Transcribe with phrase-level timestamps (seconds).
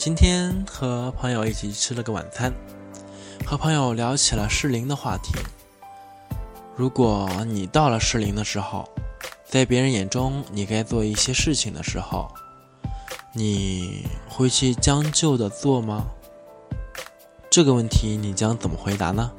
[0.00, 2.50] 今天和朋友一起吃了个晚餐，
[3.44, 5.34] 和朋友聊起了适龄的话题。
[6.74, 8.88] 如果你到了适龄的时候，
[9.44, 12.32] 在别人眼中你该做一些事情的时候，
[13.34, 16.06] 你会去将就的做吗？
[17.50, 19.30] 这个问题你将怎么回答呢？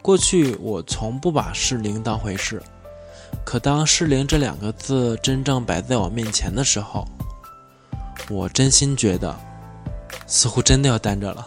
[0.00, 2.62] 过去我从不把适龄当回事，
[3.44, 7.06] 可当适龄这两个字真正摆在我面前的时候，
[8.30, 9.38] 我真心觉得。
[10.30, 11.44] 似乎真的要单着了，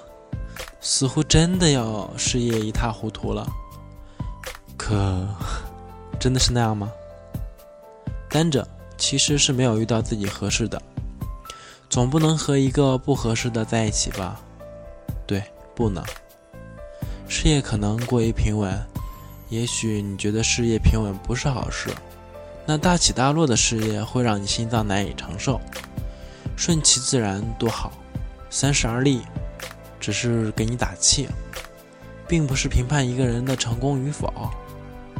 [0.82, 3.48] 似乎真的要事业一塌糊涂了。
[4.76, 5.26] 可，
[6.20, 6.92] 真的是那样吗？
[8.30, 10.82] 单着其实是没有遇到自己合适的，
[11.90, 14.42] 总不能和一个不合适的在一起吧？
[15.26, 15.42] 对，
[15.74, 16.04] 不能。
[17.30, 18.78] 事业可能过于平稳，
[19.48, 21.90] 也许你觉得事业平稳不是好事，
[22.66, 25.58] 那大起大落的事业会让你心脏难以承受。
[26.58, 27.94] 顺其自然多好。
[28.56, 29.22] 三十而立，
[30.00, 31.28] 只是给你打气，
[32.28, 34.32] 并不是评判一个人的成功与否。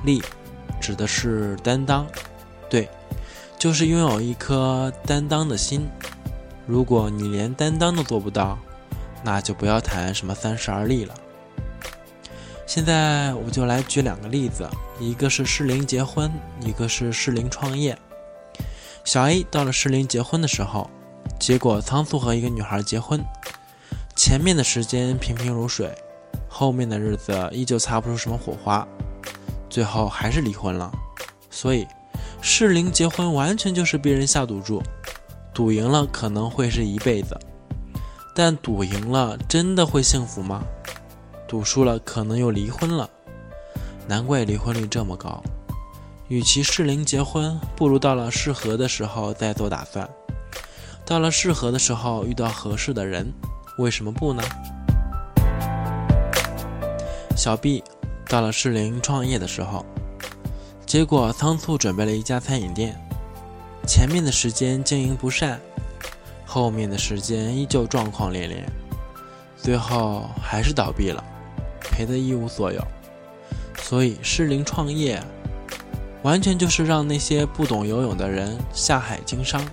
[0.06, 0.22] 立，
[0.80, 2.06] 指的是担当，
[2.70, 2.88] 对，
[3.58, 5.90] 就是拥有一颗担当的心。
[6.68, 8.60] 如果你连担当都做不到，
[9.24, 11.16] 那就不要谈什么三十而立了。
[12.68, 16.32] 现在我就来举两个例子，一个是适龄结婚，
[16.62, 17.98] 一个是适龄创业。
[19.04, 20.88] 小 A 到了适龄结婚的时候。
[21.44, 23.22] 结果仓促和一个女孩结婚，
[24.16, 25.94] 前面的时间平平如水，
[26.48, 28.88] 后面的日子依旧擦不出什么火花，
[29.70, 30.90] 最后还是离婚了。
[31.52, 31.86] 所以，
[32.42, 34.82] 适龄结婚完全就是被人下赌注，
[35.54, 37.38] 赌赢了可能会是一辈子，
[38.34, 40.64] 但赌赢了真的会幸福吗？
[41.46, 43.10] 赌输了可能又离婚了，
[44.08, 45.44] 难怪离婚率这么高。
[46.30, 50.10] 与其适龄结婚，不如到了适合的时候再做打算。
[51.14, 53.32] 到了适合的时候，遇到合适的人，
[53.78, 54.42] 为什么不呢？
[57.38, 57.84] 小 B
[58.28, 59.86] 到了适龄创业的时候，
[60.88, 63.00] 结果仓促准备了一家餐饮店，
[63.86, 65.62] 前面的时间经营不善，
[66.48, 68.66] 后面的时间依旧状况连连，
[69.56, 71.24] 最后还是倒闭了，
[71.80, 72.84] 赔得一无所有。
[73.78, 75.22] 所以适龄创业，
[76.24, 79.64] 完全就是让那些不懂游泳的人下海经商。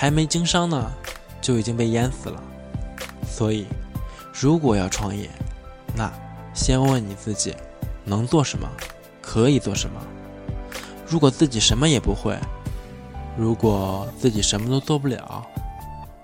[0.00, 0.92] 还没经商呢，
[1.40, 2.40] 就已经被淹死了。
[3.28, 3.66] 所以，
[4.32, 5.28] 如果要创业，
[5.96, 6.08] 那
[6.54, 7.52] 先问你自己
[8.04, 8.68] 能做什么，
[9.20, 10.00] 可以做什么。
[11.04, 12.38] 如果自己什么也不会，
[13.36, 15.44] 如果自己什么都做不了，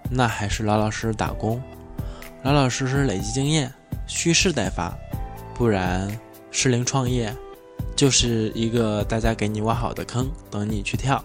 [0.08, 1.60] 那还是老老实实打工，
[2.44, 3.74] 老老实实累积经验，
[4.06, 4.96] 蓄势待发。
[5.52, 6.16] 不然，
[6.52, 7.34] 适龄创业
[7.96, 11.20] 就是一个大家给你挖好的坑，等你去跳。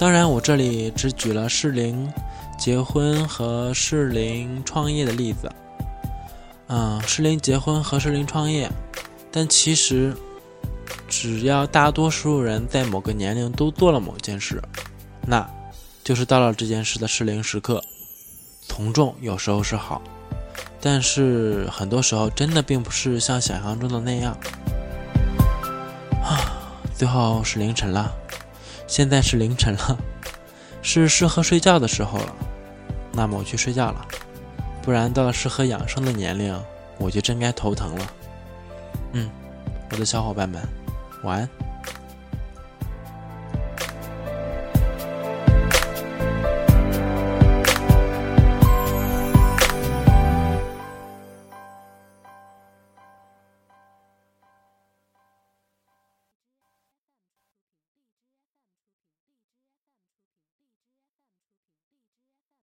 [0.00, 2.10] 当然，我这里只举了适龄
[2.58, 5.52] 结婚和适龄创业的例子。
[6.68, 8.66] 嗯，适龄结婚和适龄创业，
[9.30, 10.16] 但其实
[11.06, 14.62] 只要大多数人在某个年龄都做了某件事，
[15.26, 15.46] 那
[16.02, 17.84] 就是到了这件事的适龄时刻。
[18.62, 20.00] 从众有时候是好，
[20.80, 24.34] 但是很多时候真的并不是像想象中的那样。
[26.24, 26.56] 啊，
[26.96, 28.10] 最后是凌晨了。
[28.90, 29.96] 现在是凌晨了，
[30.82, 32.34] 是适合睡觉的时候了。
[33.12, 34.04] 那么我去睡觉了，
[34.82, 36.60] 不然到了适合养生的年龄，
[36.98, 38.12] 我就真该头疼了。
[39.12, 39.30] 嗯，
[39.92, 40.60] 我的小伙伴们，
[41.22, 41.69] 晚安。